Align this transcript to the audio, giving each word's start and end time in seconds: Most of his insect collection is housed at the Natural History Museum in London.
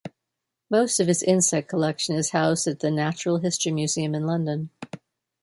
Most 0.71 0.99
of 0.99 1.05
his 1.05 1.21
insect 1.21 1.69
collection 1.69 2.15
is 2.15 2.31
housed 2.31 2.65
at 2.65 2.79
the 2.79 2.89
Natural 2.89 3.37
History 3.37 3.71
Museum 3.71 4.15
in 4.15 4.25
London. 4.25 4.71